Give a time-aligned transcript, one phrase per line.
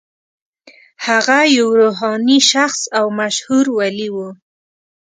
[1.05, 4.17] هغه یو روحاني شخص او مشهور ولي و.